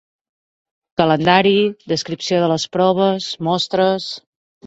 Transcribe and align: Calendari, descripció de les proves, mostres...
Calendari, 1.01 1.59
descripció 1.91 2.41
de 2.45 2.49
les 2.53 2.67
proves, 2.77 3.27
mostres... 3.49 4.09